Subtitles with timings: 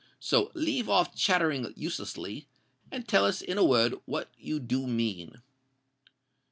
[0.19, 5.43] So leave off chattering uselessly—and tell us in a word what you do mean."